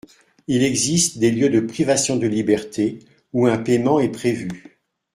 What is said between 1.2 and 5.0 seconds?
lieux de privation de liberté où un paiement est prévu.